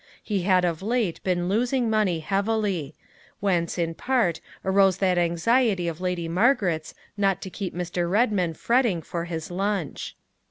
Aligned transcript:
He 0.23 0.41
had 0.41 0.65
of 0.65 0.81
late 0.81 1.23
been 1.23 1.47
losing 1.47 1.87
money 1.87 2.21
heavily 2.21 2.95
whence, 3.39 3.77
in 3.77 3.93
part, 3.93 4.39
arose 4.65 4.97
that 4.97 5.19
anxiety 5.19 5.87
of 5.87 6.01
Lady 6.01 6.27
Margaret's 6.27 6.95
not 7.17 7.39
to 7.43 7.51
keep 7.51 7.75
Mr. 7.75 8.09
Redmain 8.09 8.57
fretting 8.57 9.03
for 9.03 9.25
his 9.25 9.51
lunch. 9.51 10.15